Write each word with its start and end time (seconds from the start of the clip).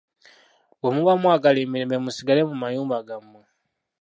Bwe 0.79 0.89
muba 0.95 1.13
mwagala 1.21 1.59
emirembe 1.65 1.95
musigale 2.03 2.41
mu 2.49 2.55
mayumba 2.61 3.05
gammwe. 3.07 3.41